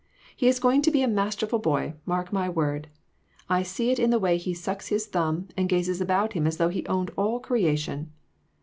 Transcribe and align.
He 0.35 0.47
is 0.47 0.59
going 0.59 0.81
to 0.81 0.89
be 0.89 1.03
a 1.03 1.07
masterful 1.07 1.59
boy, 1.59 1.93
mark 2.07 2.33
my 2.33 2.49
word! 2.49 2.87
I 3.47 3.59
can 3.59 3.65
see 3.65 3.91
it 3.91 3.99
in 3.99 4.09
the 4.09 4.17
way 4.17 4.37
he 4.37 4.51
sucks 4.51 4.87
his 4.87 5.05
thumb 5.05 5.49
and 5.55 5.69
gazes 5.69 6.01
about 6.01 6.33
him 6.33 6.47
as 6.47 6.57
though 6.57 6.69
he 6.69 6.87
owned 6.87 7.11
all 7.15 7.39
creation. 7.39 8.11